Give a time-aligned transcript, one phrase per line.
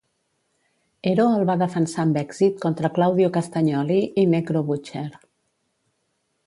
[1.09, 5.09] Hero el va defensar amb èxit contra Claudio Castagnoli i Necro Butcher.